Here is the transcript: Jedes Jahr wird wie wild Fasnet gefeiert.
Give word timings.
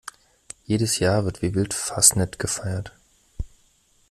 Jedes 0.65 0.97
Jahr 0.97 1.25
wird 1.25 1.43
wie 1.43 1.53
wild 1.53 1.75
Fasnet 1.75 2.39
gefeiert. 2.39 2.93